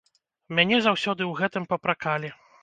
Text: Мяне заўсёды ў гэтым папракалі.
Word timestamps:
Мяне 0.59 0.79
заўсёды 0.85 1.21
ў 1.27 1.31
гэтым 1.43 1.69
папракалі. 1.75 2.35